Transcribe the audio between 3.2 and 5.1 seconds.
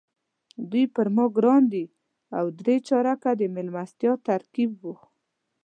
د میلمستیا ترکیب وو.